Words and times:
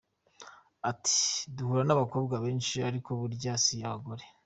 Ati 0.91 1.17
“Duhura 1.55 1.83
n’abakobwa 1.85 2.35
benshi 2.45 2.75
ariko 2.89 3.09
burya 3.19 3.53
si 3.63 3.75
abagore. 3.87 4.23